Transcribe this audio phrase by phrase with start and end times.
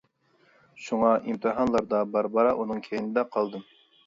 [0.85, 3.71] شۇڭا ئىمتىھانلاردا بارا-بارا ئۇنىڭ كەينىدە قالدىم.